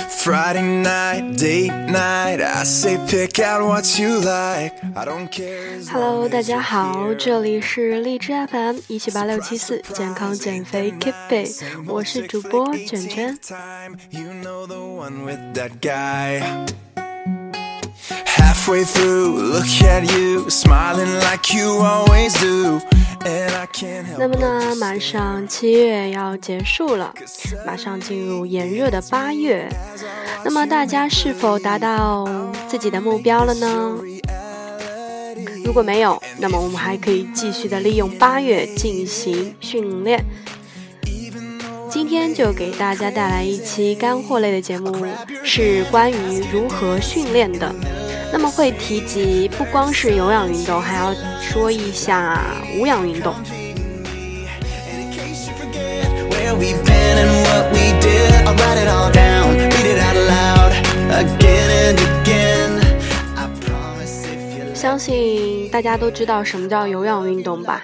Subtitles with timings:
[0.00, 4.72] Friday night, date night, I say pick out what you like.
[4.94, 5.78] I don't care.
[5.78, 13.36] as Hello，大家好，这里是荔枝 FM 一七八六七四健康减肥 Keep Fit，我是主播卷卷。
[13.42, 16.42] time, you know the one with that guy.
[18.24, 22.80] Halfway through, look at you, smiling like you always do.
[24.17, 27.13] 那么呢，马上七月要结束了，
[27.65, 29.69] 马上进入炎热的八月。
[30.43, 32.27] 那么大家是否达到
[32.67, 33.97] 自己的目标了呢？
[35.63, 40.25] 如果没有，那么我们还可以继续的利用八月进行训练。
[41.89, 45.05] 今天就给大家带来一期干货类的节目，
[45.43, 47.73] 是关于如何训练的。
[48.31, 52.41] 那么会提及，不光是有氧运动，还要说一下
[52.79, 53.35] 无氧运动。
[64.73, 67.83] 相信大家都知道什么叫有氧运动吧？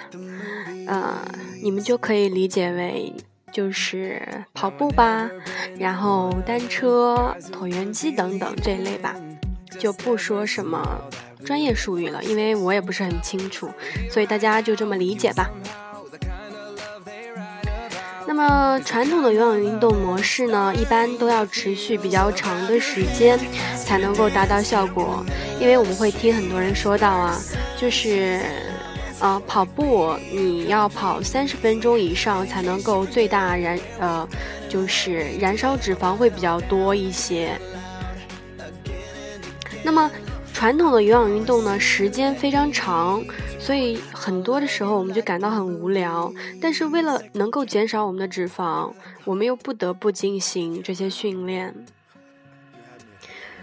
[0.86, 1.14] 呃，
[1.62, 3.12] 你们就可以理解为
[3.52, 4.20] 就是
[4.52, 5.30] 跑步吧，
[5.78, 9.14] 然后单车、椭圆机等等这一类吧。
[9.78, 11.00] 就不说什么
[11.44, 13.70] 专业术语了，因为我也不是很清楚，
[14.10, 15.50] 所以大家就这么理解吧。
[18.26, 23.40] 那么传统的有氧运动模式呢，一般都要持续比较长的时间
[23.74, 25.24] 才能够达到效果，
[25.58, 27.40] 因为我们会听很多人说到啊，
[27.78, 28.42] 就是，
[29.20, 34.28] 呃，跑步你要跑三十分钟以上才能够最大燃呃，
[34.68, 37.58] 就是燃烧脂肪会比较多一些。
[39.82, 40.10] 那么
[40.52, 43.22] 传统的有氧运动呢，时间非常长，
[43.60, 46.32] 所以很多的时候我们就感到很无聊。
[46.60, 48.92] 但是为了能够减少我们的脂肪，
[49.24, 51.74] 我们又不得不进行这些训练。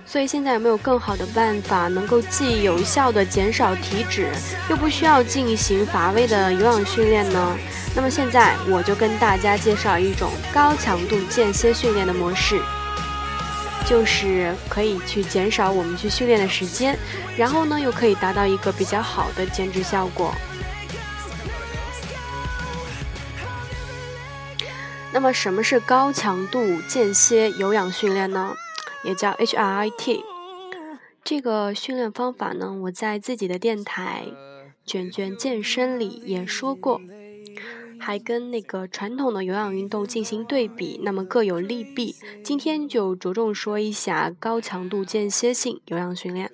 [0.08, 4.32] 所以现在有没有更好的办法，能够既有效的减少体脂，
[4.70, 7.58] 又不需要进行乏味的有氧训练呢？
[7.96, 12.62] 那么现在我就跟大家介绍一种高强度间歇训练的模式。
[13.88, 16.98] 就是可以去减少我们去训练的时间，
[17.38, 20.34] 然后呢又可以达到一个比较好的减脂效果。
[25.14, 28.54] 那么什么是高强度间歇有氧训练呢？
[29.04, 30.22] 也叫 HIIT。
[31.24, 34.26] 这个训练方法呢，我在自己的电台
[34.86, 37.00] “卷卷健身”里也说过。
[38.00, 42.16] 还跟那个传统的有氧运动进行对比，那么各有利弊。
[42.44, 46.52] 今天就着重说一下高强度间歇性有氧训练。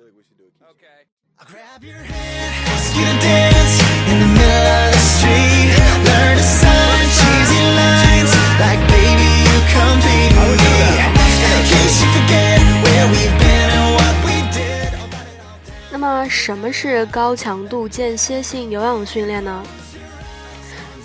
[15.90, 19.62] 那么什么是高强度间歇性有氧训练呢？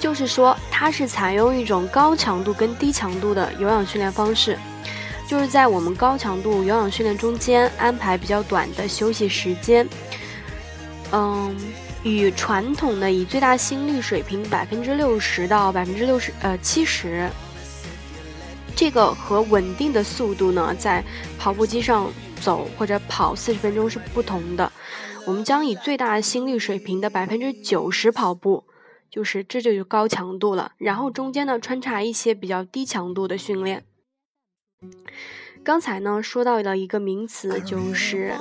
[0.07, 4.57] 就是说，它是采用一种高强度跟低强度的有氧训练方式，
[5.27, 9.85] 就是在我们高强度有氧训练中间安排比较短的休息时间。
[11.11, 11.53] 嗯，
[12.03, 17.29] 与传统的以最大心率水平百分之六十到百分之六十呃七十，
[18.73, 21.03] 这个和稳定的速度呢，在
[21.37, 22.09] 跑步机上
[22.39, 24.71] 走或者跑四十分钟是不同的。
[25.25, 28.63] 我们将以最大心率水平的百分之九十跑步，
[29.09, 30.71] 就是这就是高强度了。
[30.77, 33.83] 然后中间呢穿插一些比较低强度的训练。
[35.63, 38.33] 刚才呢说到了一个名词就是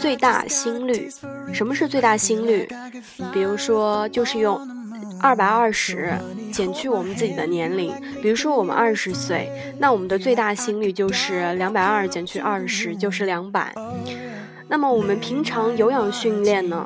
[0.00, 1.08] 最大心率。
[1.52, 2.68] 什么是最大心率？
[3.32, 4.60] 比如说就是用
[5.20, 6.18] 二百二十
[6.52, 13.72] 减去我们自己的年龄，比如说我们二十岁，那我们的最大心率就是两百二减去二十就是两百。
[14.68, 16.84] 那么我们平常有氧训练呢？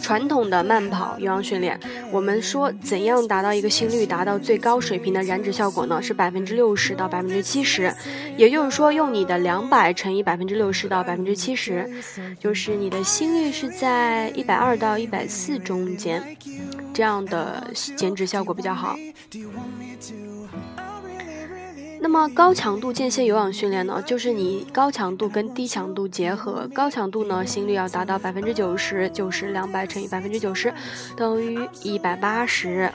[0.00, 1.78] 传统的慢跑有氧训练，
[2.10, 6.00] 我们说怎样达到一个心率达到最高水平的燃脂效果呢？
[6.02, 7.94] 是百分之六十到百分之七十，
[8.36, 11.88] 也就是说用你的两百乘以百分之六十到百分之七十，
[12.38, 16.36] 就是你的心率是在一百二到一百四中间，
[16.94, 18.96] 这样的减脂效果比较好。
[22.02, 26.66] 那么高强度间歇有氧训练呢，就是你高强度跟低强度结合。
[26.74, 30.72] 高强度呢，心率要达到百分之九十，就是两百乘以百分之九十，
[31.14, 32.90] 等于一百八十。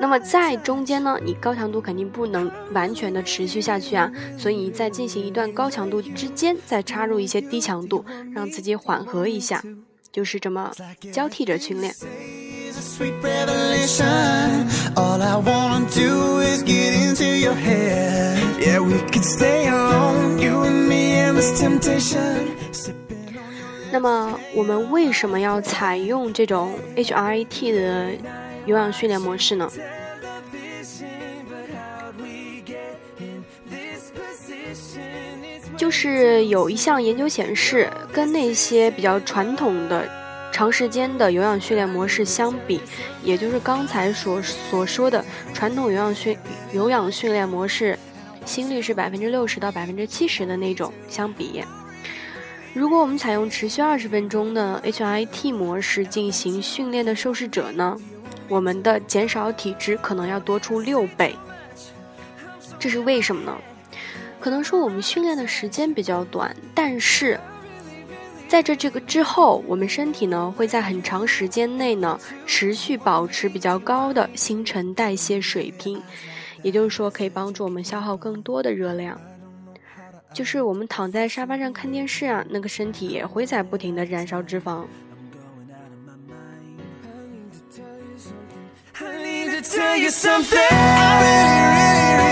[0.00, 8.04] 那么在中间呢，你高强度肯定不能完全的持续下去啊，所以你在进行一段高强度之间，再插入一些低强度，
[8.34, 9.62] 让自己缓和一下，
[10.10, 10.72] 就是这么
[11.12, 11.94] 交替着训练。
[14.94, 18.38] All I wanna do is get into your head.
[18.60, 22.56] Yeah, we could stay alone, you and me and this temptation.
[22.72, 28.12] Sipping on your 那么我们为什么要采用这种 HRAT 的
[28.66, 35.42] 有氧训练模式呢？television, but how'd we get in this position?
[35.42, 40.06] It's 就是有一项研究显示，跟那些比较传统的
[40.52, 42.80] 长时间的有氧训练模式相比，
[43.24, 46.36] 也就是刚才所所说的传统有氧训
[46.72, 47.98] 有氧训练模式，
[48.44, 51.64] 心率是百分之六十到百分之七十的那种相比，
[52.74, 57.96] 如果我们采用持续二十分钟的 HIT 模式进行训练的受试者呢，
[58.48, 61.34] 我们的减少体脂可能要多出六倍。
[62.78, 63.56] 这是为什么呢？
[64.38, 67.40] 可能说我们训练的时间比较短，但是
[68.52, 76.02] 在这这个之后，我们身体呢会在很长时间内呢持续保持比较高的新陈代谢水平，
[76.62, 79.18] 也就是说可以帮助我们消耗更多的热量。
[80.34, 84.84] 就是我们躺在沙发上看电视啊，那个身体也会在不停的燃烧脂肪。
[88.92, 90.58] I need to tell you something.
[90.70, 92.31] I really, really, really,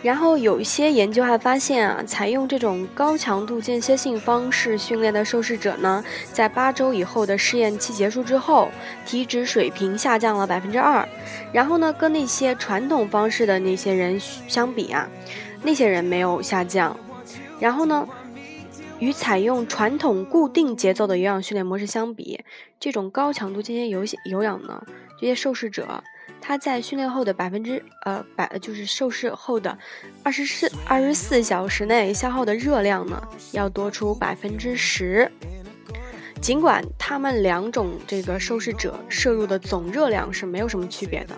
[0.00, 8.68] 然后有一些研究还发现啊，采用这种高强度间歇性方式训练的受试者呢，在八周以后的试验期结束之后，
[9.04, 11.06] 体脂水平下降了百分之二。
[11.52, 15.08] 然后呢，跟那些传统方式的那些人相比啊，
[15.62, 16.96] 那些人没有下降。
[17.58, 18.08] 然后呢，
[19.00, 22.44] 与采用传统固定节奏的有氧训练模式相比，
[22.78, 24.80] 这种高强度间歇有有氧呢，
[25.20, 26.04] 这些受试者
[26.40, 29.76] 他在训练后的百分之呃百就是受试后的
[30.22, 35.30] 二十四二十四小时内消耗的热量呢，要多出百分之十。
[36.40, 41.34] 尽管他们两种这个受试者摄入的总热量是没有什么区别的，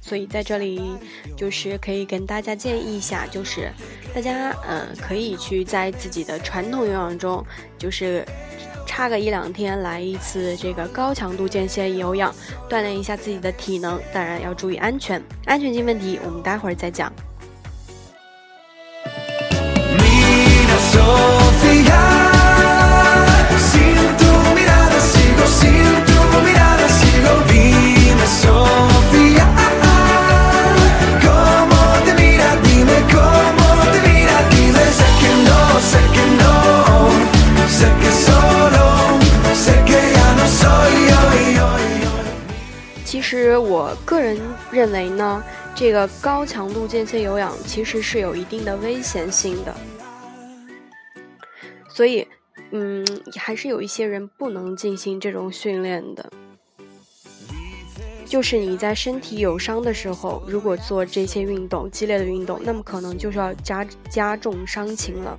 [0.00, 0.96] 所以在这里
[1.36, 3.70] 就是可以跟大家建议一下，就是
[4.14, 7.44] 大家呃可以去在自己的传统有氧中，
[7.76, 8.24] 就是
[8.86, 12.34] 差个一两天来一次这个高强度间歇有氧，
[12.70, 15.22] 锻炼一下自己的体能，当然要注意安全。
[15.44, 17.12] 安全性问题我们待会儿再讲。
[19.98, 20.78] Mira,
[44.04, 44.40] 个人
[44.70, 45.42] 认为呢，
[45.74, 49.74] 这个高强度间歇有氧其实是有一定的危险性的，
[51.88, 52.26] 所以，
[52.70, 53.04] 嗯，
[53.36, 56.30] 还是有一些人不能进行这种训练的。
[58.24, 65.38] 就是你在身体有伤的时候，如果做这些运动，激烈的运动，那么可能就是要加加重伤情了。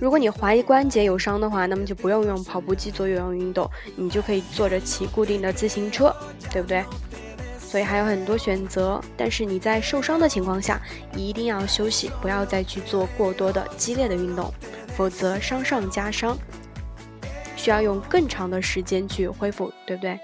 [0.00, 6.14] 如果你踝关节有伤的话，那么就不用用跑步机做有氧运动，你就可以坐着骑固定的自行车，
[6.50, 6.84] 对不对？
[7.58, 10.80] 所以还有很多选择，但是你在受伤的情况下，
[11.16, 14.52] 一定要休息，不要再去做过多的激烈的运动，
[14.96, 16.36] 否则伤上加伤，
[17.56, 20.18] 需要用更长的时间去恢复，对不对？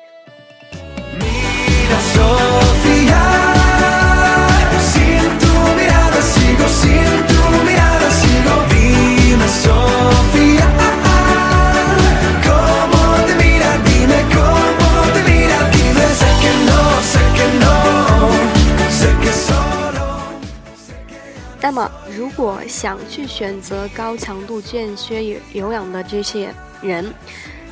[22.21, 27.11] 如果想去选择高强度间歇有氧的这些人，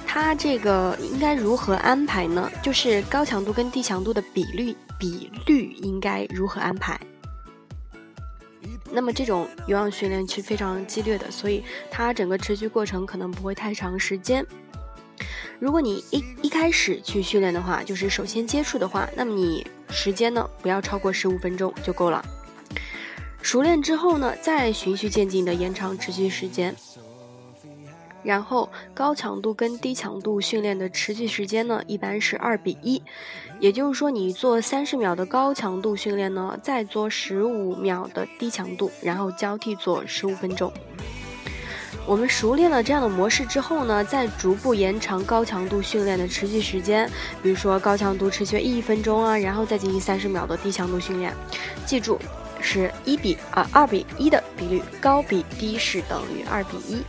[0.06, 2.50] 他这个应该如何安排呢？
[2.62, 6.98] 就是高强度跟低强度的比率比率应该如何安排？
[8.90, 14.42] 那么这种有氧训练是非常激烈的，所以它整个持续过程可能不会太长时间。
[15.58, 22.24] 如果你一一开始去训练的话，就是首先接触的话，那么你时间呢不要超过十五分钟就够了。
[23.40, 26.74] 熟练之后呢，再循序渐进的延长持续时间。
[28.24, 33.00] 然后高强度跟低强度训练的持续时间呢，一般是二比一，
[33.60, 40.70] 也就是说，你做三十秒的高强度训练呢，再做十五秒的低强度，然后交替做十五分钟。
[42.06, 47.08] 我们熟练了这样的模式之后呢，再逐步延长高强度训练的持续时间，
[47.42, 51.32] 比如说高强度持续一分钟啊，然后再进行三十秒的低强度训练。
[51.86, 52.18] 记住，
[52.60, 57.02] 是一比啊二比一的比率，高比低是等于二比一。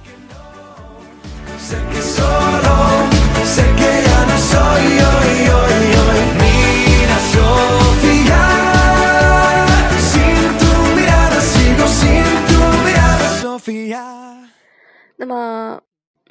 [15.18, 15.82] 那么，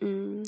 [0.01, 0.45] 嗯，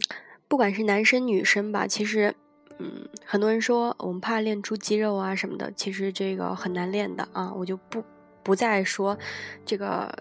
[0.49, 2.35] 不管是男生女生吧，其实，
[2.79, 8.03] 嗯，很多人说我们怕练出肌肉啊什么的，其实这个很难练的啊，我就不
[8.43, 9.19] 不再说
[9.65, 10.13] 这个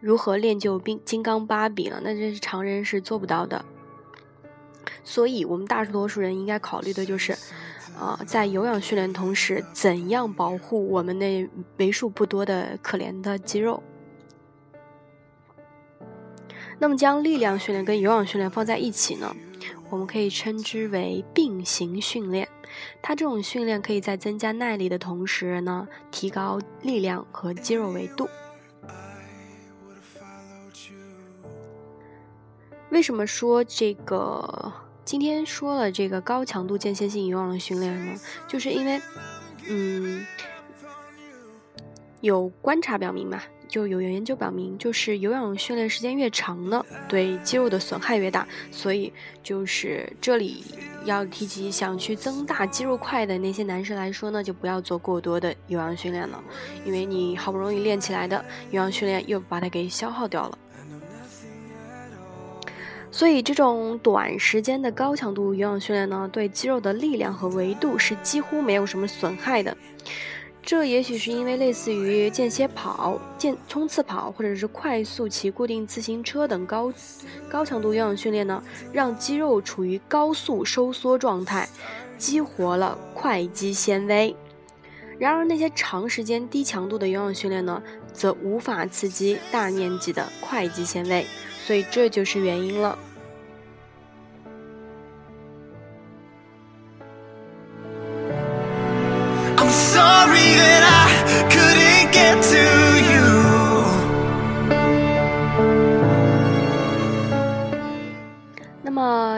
[0.00, 3.64] 如何练就冰金刚芭比了，那这是常人是做不到的。
[5.02, 7.36] 所以，我们大多数人应该考虑的就是，
[7.98, 13.82] 呃，在有氧训练同时，怎样保护我们那为数不多的可怜的肌肉。
[16.78, 19.34] 那么，将力量训练跟有氧训练放在一起呢，
[19.90, 22.48] 我们可以称之为并行训练。
[23.02, 28.28] 它这种训练可以在增加耐力的同时呢，提高力量和肌肉维度。
[32.90, 34.72] 为什么说这个？
[35.04, 39.00] 今天说了这个高强度间歇性有氧的训练呢，就是因为，
[39.66, 40.26] 嗯，
[42.20, 48.48] 有观察表明嘛，就有研究表明，就是有氧训练时间越长呢，对肌肉的损害越大。
[48.70, 50.64] 所以，就是这里
[51.04, 56.42] 要提及想去增大肌肉块的那些男生来说呢，就不要做过多的有氧训练了，
[56.84, 60.58] 因为你好不容易练起来的有氧训练又把它给消耗掉了。
[63.10, 69.76] 所以，这种短时间的高强度有氧训练呢，对肌肉的力量和维度是几乎没有什么损害的。
[70.68, 76.92] 这也许是因为类似于间歇跑、间冲刺跑或者是快速骑固定自行车等高
[77.48, 81.66] 高强度有氧训练呢，让肌肉处于高速收缩状态，
[82.18, 84.36] 激活了快肌纤维。
[85.18, 87.82] 然而，那些长时间低强度的有氧训练呢，
[88.12, 91.24] 则无法刺激大面积的快肌纤维。
[91.64, 92.98] 所以这就是原因了。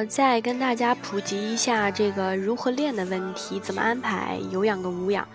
[0.07, 5.26] 再跟大家普及一下这个如何练的问题，怎么安排有氧跟无氧？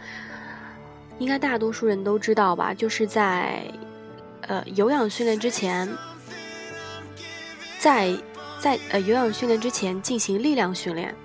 [1.17, 2.73] 应该大多数人都知道吧？
[2.73, 3.63] 就是在
[4.41, 5.89] 呃有氧训练之前，
[7.79, 8.13] 在
[8.59, 11.15] 在呃有氧训练之前进行力量训练。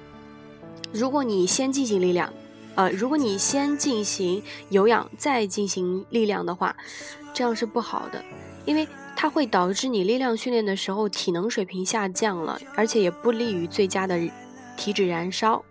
[0.92, 2.32] 如果你先进行力量，
[2.76, 6.76] 呃，如果你先进行有氧再进行力量的话，
[7.34, 8.24] 这样是不好的，
[8.64, 8.86] 因为
[9.22, 14.18] 它会导致你力量训练的时候体能水平下降了，而且也不利于最佳的
[14.78, 15.62] 体脂燃烧。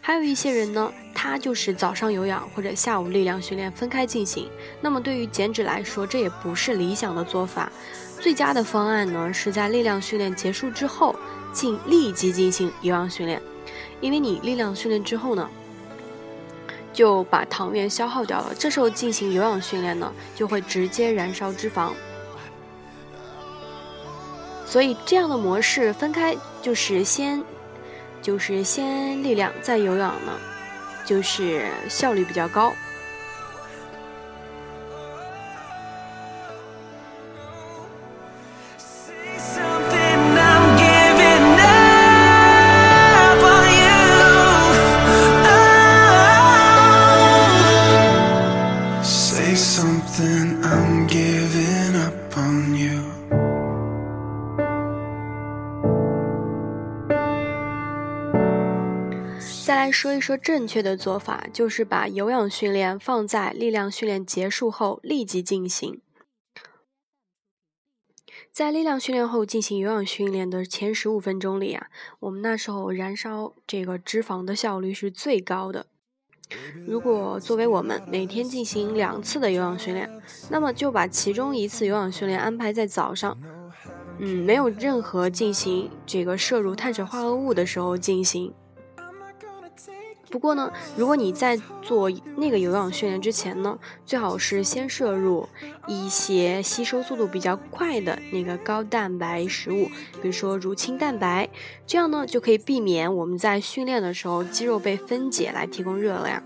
[0.00, 4.48] 还有一些人呢，他就是早上有氧或者下午力量训练分开进行。
[4.80, 7.72] 那么对于减脂来说，这也不是理想的做法。
[8.20, 11.16] 最佳的方案呢，是在力量训练结束之后
[11.52, 13.42] 进立即进行有氧训练，
[14.00, 15.50] 因为你力量训练之后呢，
[16.92, 21.90] 就把糖原消耗掉了，这时候进行有氧训练呢，就会直接燃烧脂肪。
[24.68, 27.42] 所以这样的模式分开，就是先
[28.20, 30.32] 就是先力量再有氧呢，
[31.06, 32.74] 就是效率比较高。
[60.28, 66.02] 说正确的做法，就是把有氧训练放在力量训练结束后立即进行。
[68.52, 71.86] 在力量训练后进行有氧训练的前十五分钟里啊，
[72.20, 75.86] 我们那时候燃烧这个脂肪的效率是最高的。
[76.86, 80.10] 如果作为我们每天进行两次的有氧训练，
[80.50, 83.34] 那么就把其中一次有氧训练安排在早上，
[84.18, 88.52] 嗯，没有任何进行这个摄入碳水化合物的时候进行。
[90.30, 95.48] 不过呢，如果你在做那个有氧训练之前呢，最好是先摄入
[95.86, 99.86] 一些吸收速度比较快的那个高蛋白食物，
[100.20, 101.48] 比如说乳清蛋白，
[101.86, 106.42] 这样呢就可以避免我们在训练的时候肌肉被分解来提供热量，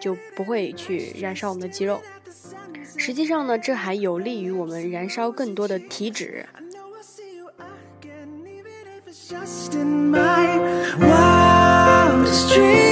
[0.00, 2.00] 就不会去燃烧我们的肌肉。
[2.98, 6.46] 实际上呢，这还有利于我们燃烧更多的体脂。
[9.72, 10.58] In my
[10.98, 12.85] wildest dreams,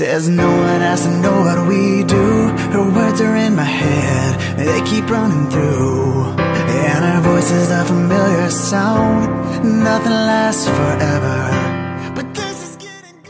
[0.00, 2.48] says no one has to know what we do.
[2.72, 6.24] Her words are in my head, they keep running through.
[6.38, 9.28] And her voice is a familiar sound.
[9.62, 11.50] Nothing lasts forever.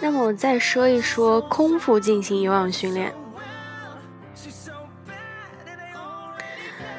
[0.01, 3.13] 那么我再说一说空腹进行有氧训练。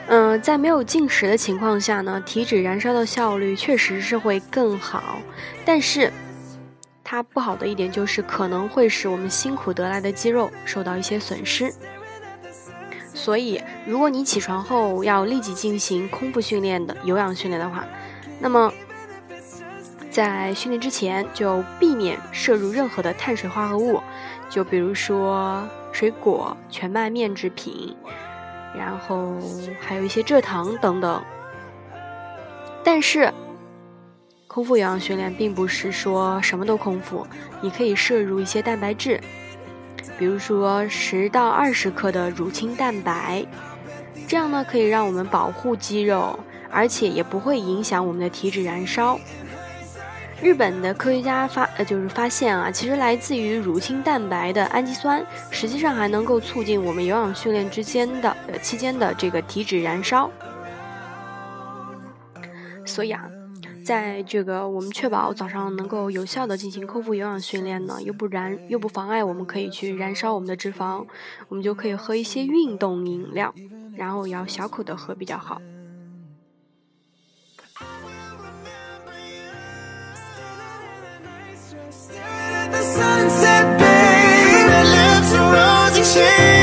[0.08, 5.22] 嗯、在没有进食的情况下呢，体脂燃烧的效率确实是会更好，
[5.64, 6.12] 但是
[7.12, 11.70] 它不好的一点就是可能会使我们辛苦得来的肌肉受到一些损失。
[13.14, 17.86] 所以，如果你起床后要立即进行空腹训练的有氧训练的话，
[18.40, 18.72] 那么
[20.10, 24.02] 在训练之前就避免摄入任何的碳水化合物，
[24.50, 27.94] 就比如说水果、全麦面制品，
[28.74, 29.38] 然后
[29.82, 31.22] 还有一些蔗糖等等。
[32.86, 33.34] 但是，
[34.54, 37.26] 空腹有氧训练并不是说什么都空腹，
[37.62, 39.18] 你可以摄入一些蛋白质，
[40.20, 43.46] 比如说十到二十克的乳清蛋白，
[44.28, 46.38] 这样呢可以让我们保护肌肉，
[46.70, 49.18] 而且也不会影响我们的体脂燃烧。
[50.42, 60.30] 日本的科学家发呃就是发现啊，其实来自于乳清蛋白的氨基酸，实际上还能够促进我们有氧训练之间的呃期间的这个体脂燃烧。
[62.84, 63.24] 所以啊，
[63.92, 71.06] 在这个我们确保早上能够有效的进行空腹有氧训练呢，又不燃又不妨碍我们可以去燃烧我们的脂肪，
[71.50, 73.54] 我们就可以喝一些运动饮料，
[73.98, 75.62] 然后要小口的喝比较好。
[86.04, 86.61] the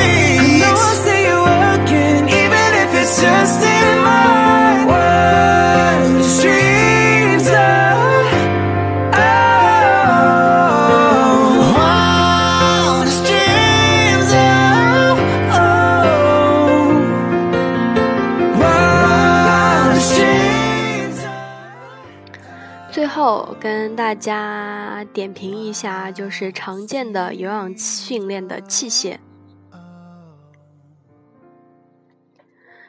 [23.39, 29.19] 后跟大家点评一下，就是常见的有氧训练的器械。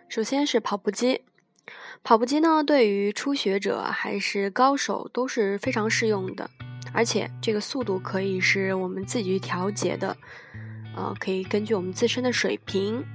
[0.07, 1.21] 首先是跑步机，
[2.03, 6.49] 跑步机呢，对于初学者还是高手都是非常适用的，
[6.93, 10.17] 而且这个速度可以是我们自己去调节的，
[10.95, 13.05] 呃，可以根据我们自身的水平，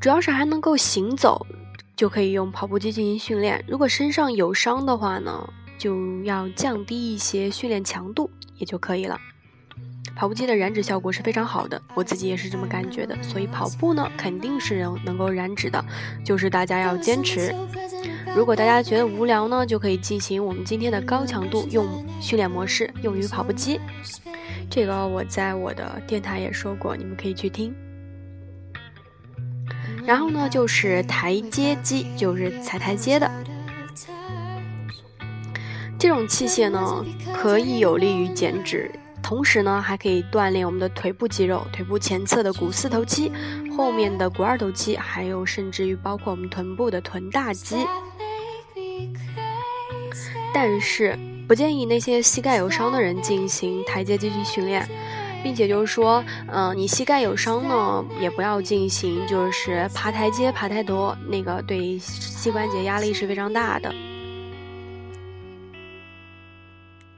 [0.00, 1.44] 主要是还能够行走，
[1.96, 3.64] 就可以用跑步机进行训练。
[3.68, 9.18] 如果身上有伤的话呢，就要降低一些训练强度也就可以了。
[10.14, 13.16] 跑步机的燃脂效果是非常好的，我自己也是这么感觉的。
[13.22, 15.82] 所以跑步呢，肯定是能能够燃脂的，
[16.24, 17.54] 就是大家要坚持。
[18.36, 23.80] 如果大家觉得无聊呢，就可以进行我们今天的高强度用训练模式，用于跑步机。
[24.68, 27.74] 这个我在我的电台也说过，你们可以去听。
[30.04, 33.30] 然后呢，就是台阶机，就是踩台阶的。
[35.98, 38.90] 这种器械呢，可以有利于减脂，
[39.22, 43.30] 同时呢，还可以锻炼我们的腿部肌肉，腿部前侧的股四头肌，
[43.76, 47.86] 后面的股二头肌，还有甚至于包括我们臀部的臀大肌。
[50.52, 51.16] 但是
[51.48, 54.86] 不建议那些膝盖有伤的人进行台阶肌去训练，
[55.42, 63.92] 并且就是说，嗯、你膝盖有伤呢，也不要进行就是爬台阶爬太多，那个对膝关节压力是非常大的。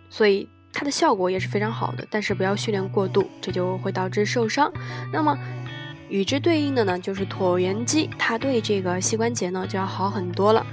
[0.09, 4.73] 所以它的效果也是非常好的，但是不要训练过度，这就会导致受伤。
[5.13, 5.37] 那么
[6.09, 10.65] 与之对应的呢，就是椭圆机，它对这个膝关节呢就要好很多了。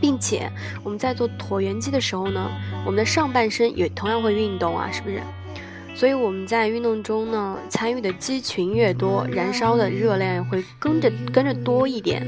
[0.00, 0.48] 并且
[0.84, 2.48] 我们在做椭圆机的时候呢，
[2.84, 5.20] 我们的上半身也同样会运动啊，是不是？
[5.98, 12.24] 所以我们在运动中呢，参与的肌群越多，燃烧的热量也会跟着跟着多一点，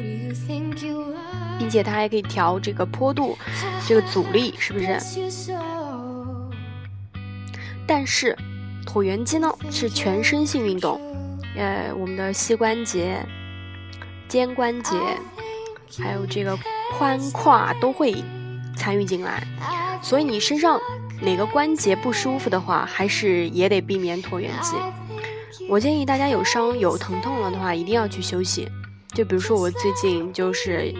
[1.56, 3.38] 并且它还可以调这个坡度，
[3.86, 4.98] 这个阻力，是不是？
[7.86, 8.36] 但是
[8.84, 11.00] 椭圆机呢是全身性运动，
[11.56, 13.24] 呃，我们的膝关节、
[14.26, 14.96] 肩关节，
[16.02, 16.58] 还有这个
[16.98, 18.16] 髋胯都会
[18.76, 19.46] 参与进来，
[20.02, 20.76] 所以你身上
[21.22, 24.76] 哪个关节不舒服的话，还是也得避免椭圆机。
[25.68, 28.68] 我建议大家有伤有疼痛了的话，一定要去休息。
[29.12, 30.94] 就比如说我最近就是，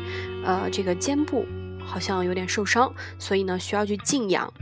[0.45, 1.47] 呃，这个肩部
[1.85, 4.53] 好像有点受伤，所以呢需要去静养。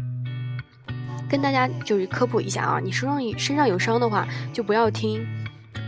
[1.28, 5.26] 跟大家就是科普一下啊，你身上身上有伤的话，就不要听，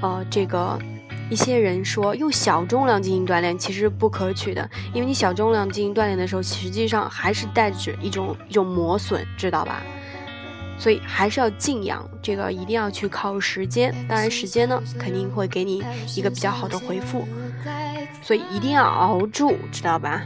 [0.03, 0.79] 呃，这个
[1.31, 9.81] 一些人说用小重量进行锻炼，其实不可取的，因为你小重量进行锻炼的时候，实际上还是带着一种一种磨损，知道吧？
[10.77, 13.95] 所以还是要静养，这个一定要去靠时间。
[14.09, 15.85] 当然，时间呢肯定会给你
[16.17, 17.29] 一个比较好的回复，
[18.23, 20.23] 所以一定要熬住，知道吧？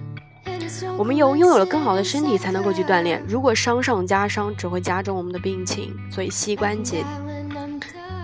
[0.97, 3.23] 我们有拥有了更好的身体，才能够去锻炼。
[3.29, 5.95] 如果伤上加伤，只会加重我们的病情。
[6.11, 7.05] 所以膝关节、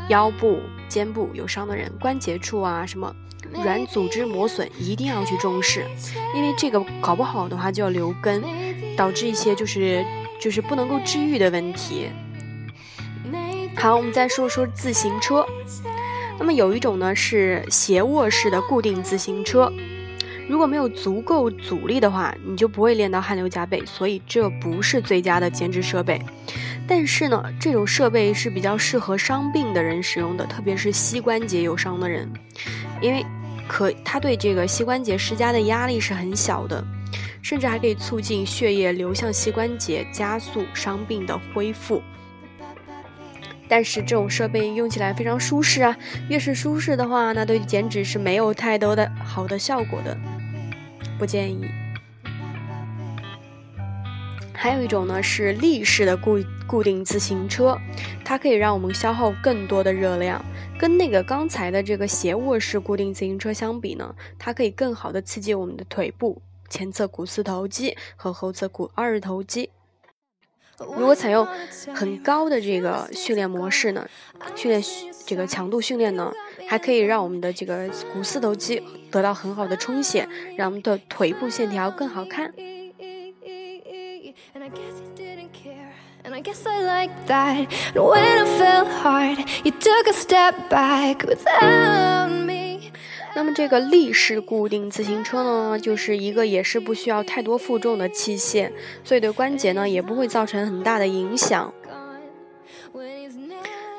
[0.08, 0.60] 腰部、
[0.90, 3.14] 肩部有伤的人，关节处啊什么
[3.64, 5.86] 软组织磨损，一定要去重视，
[6.36, 8.44] 因为这个搞不好的话就要留根，
[8.94, 10.04] 导致一些就是。
[10.42, 12.08] 就是不能够治愈的问题。
[13.76, 15.44] 好，我们再说说自行车。
[16.38, 19.70] 那么有一种呢是斜卧式的固定自行车，
[20.50, 26.20] 如果没有足够阻力的话，你就不会练到汗流浃背，所以这不是最佳的减脂设备。
[26.88, 32.28] 但是呢，这种设备是比较适合伤病的人使用的，特别是膝关节有伤的人，
[33.00, 33.24] 因为
[33.68, 36.84] 可它对这个膝关节施加的压力是很小的。
[37.42, 42.02] 甚至还可以促进血液流向膝关节，加速伤病的恢复。
[43.66, 45.96] 但是这种设备用起来非常舒适啊，
[46.28, 50.14] 越是舒适的话，那对减脂是没有太多的好的效果的，
[51.20, 51.66] 不建议。
[54.54, 57.78] 还有一种呢是立式的固固定自行车，
[58.24, 60.42] 它可以让我们消耗更多的热量，
[60.78, 66.40] 跟那个刚才的这个斜卧式固定自行车相比呢，它可以更好的刺激我们的腿部。
[66.68, 69.70] 前侧股四头肌和后侧股二头肌。
[70.96, 71.46] 如果采用
[71.94, 74.06] 很高的这个训练模式呢，
[74.56, 74.82] 训练
[75.26, 76.32] 这个强度训练呢，
[76.66, 82.52] 还可以让我们的这个股四头肌得到很好的充血，让我们的腿部线条更好看。
[93.34, 98.70] 那么这个立式固定自行车呢，就是一个也是不需要太多负重的器械，
[99.04, 101.72] 所以对关节呢也不会造成很大的影响。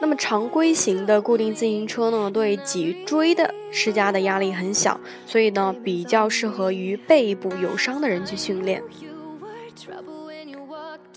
[0.01, 8.81] 那么常规型的固定自行车呢，对脊椎的施加的压力很小，所以呢比较适合于背部有伤的人去训练。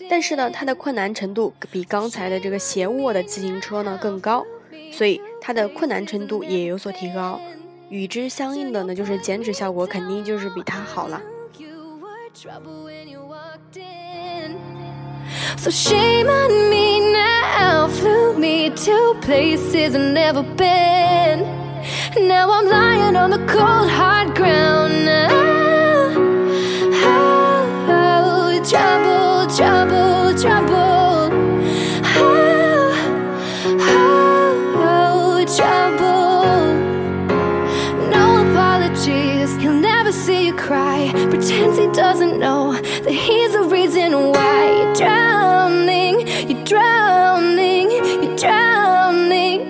[0.09, 4.44] 但是呢，它的困难程度比刚才的这个斜握的自行车呢更高，
[4.92, 7.40] 所以它的困难程度也有所提高。
[7.95, 11.21] 与之相应的呢，就是减脂效果肯定就是比它好了。
[15.57, 21.45] So shame on me now, flew me to places I've never been.
[22.17, 25.63] Now I'm lying on the cold hard ground.
[42.14, 46.20] Doesn't know that he's the reason why you're drowning.
[46.48, 47.90] You're drowning.
[47.90, 49.62] You're drowning.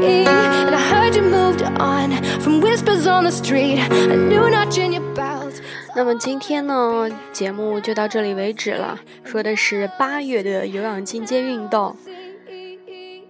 [0.00, 3.80] And I heard you moved on from whispers on the street.
[3.80, 5.60] I knew notch in your belt.
[5.94, 8.98] 那么今天呢，节目就到这里为止了。
[9.22, 11.94] 说的是八月的有氧进阶运动。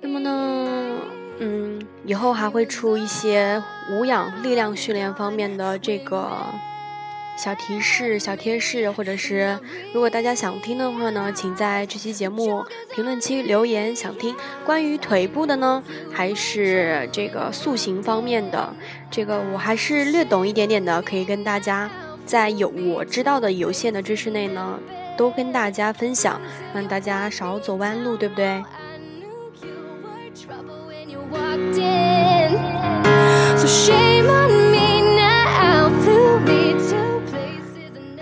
[0.00, 0.68] 那么呢，
[1.40, 1.81] 嗯。
[2.07, 6.46] 以后还会出一些无氧力量训练方面的这个
[7.42, 9.59] 小提示、小贴士，或者是
[9.94, 12.62] 如果大家想听的话呢，请在这期节目
[12.94, 13.96] 评论区留言。
[13.96, 18.74] 想听关于腿部的呢，还是这个塑形方面的？
[19.11, 21.90] 这个我还是略懂一点点的，可以跟大家
[22.26, 24.79] 在有我知道的有限的知识内呢，
[25.16, 26.38] 都跟大家分享，
[26.74, 28.62] 让大家少走弯路，对不对？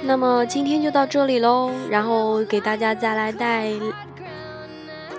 [0.09, 3.71] 那么今天就到这里喽，然后给大家再来带，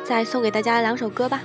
[0.04, 1.42] 再送给大家两首歌吧。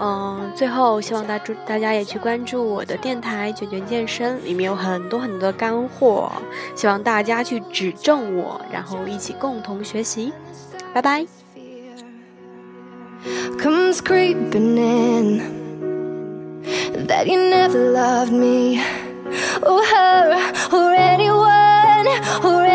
[0.00, 6.30] 嗯，最后希望大祝大家也去关注我的电台卷卷健身，里面有很多很多干货，
[6.76, 10.32] 希望大家去指正我，然后一起共同学习。
[10.94, 11.26] 拜拜。
[13.60, 15.42] Comes creeping in
[17.08, 18.80] that you never loved me
[19.62, 20.38] or her
[20.70, 22.06] or anyone
[22.44, 22.67] or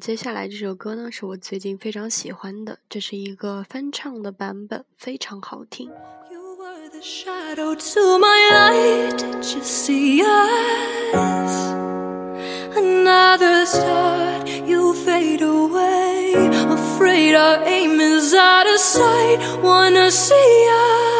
[0.00, 5.88] 接下来这首歌呢是我最近非常喜欢的这是一个翻唱的版本非常好听
[6.30, 11.72] you were the shadow to my lightdid you see us
[12.76, 16.32] another startyou fade away
[16.68, 21.17] afraid our aim is out of sightwanna see us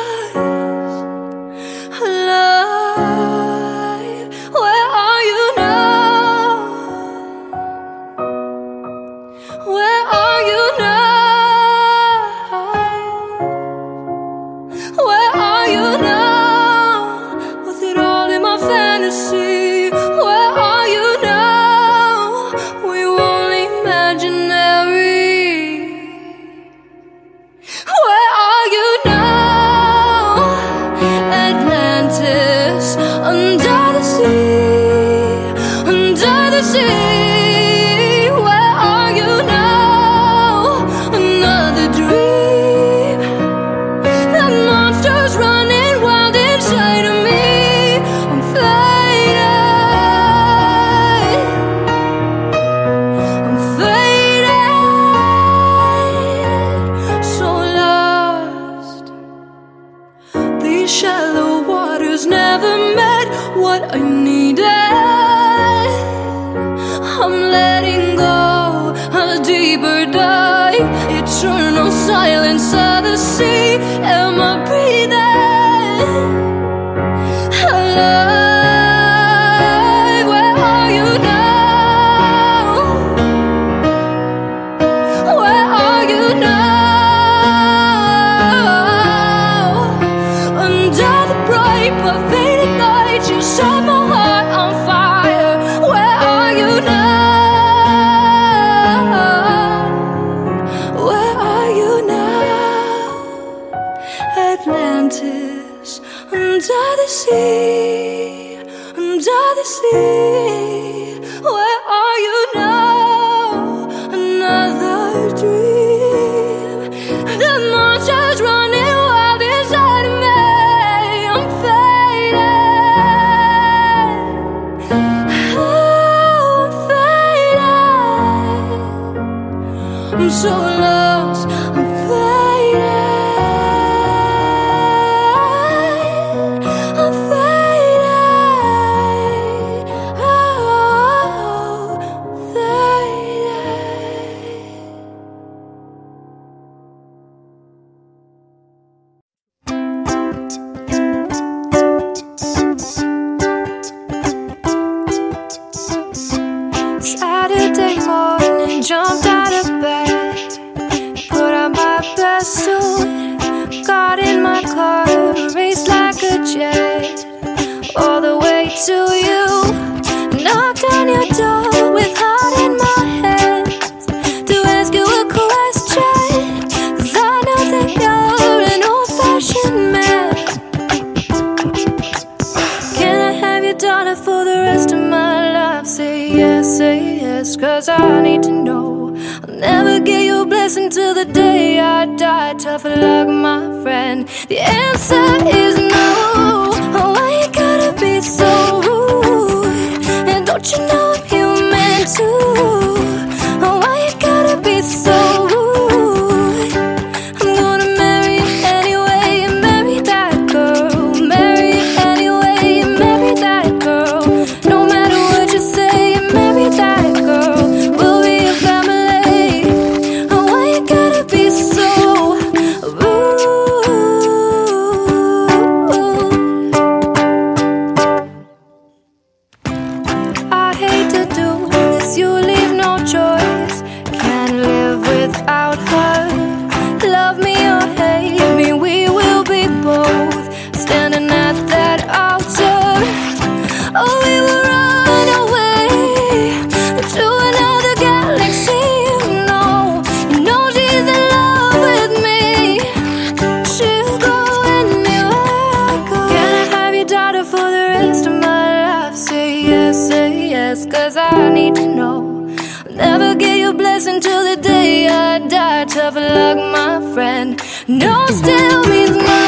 [260.79, 262.47] just cause I need to know.
[262.87, 265.85] I'll never give you blessing till the day I die.
[265.87, 267.61] Tough luck, my friend.
[267.89, 269.41] No still means no.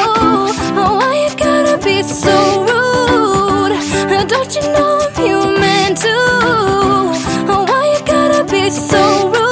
[0.81, 2.37] Oh, why you gotta be so
[2.71, 4.29] rude?
[4.29, 6.27] Don't you know I'm human too?
[7.53, 9.50] Oh, why you gotta be so rude?